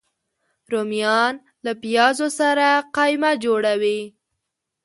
رومیان 0.71 1.33
له 1.65 1.71
پیازو 1.83 2.27
سره 2.39 2.67
قیمه 2.95 3.31
جوړه 3.43 3.73
وي 3.81 3.99